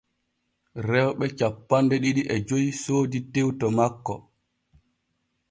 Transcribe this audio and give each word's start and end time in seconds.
Rewɓe 0.89 1.25
cappanɗe 1.39 1.95
ɗiɗi 2.03 2.21
e 2.33 2.35
joy 2.47 2.65
soodi 2.81 3.19
tew 3.33 3.49
to 3.59 3.67
makko. 3.77 4.13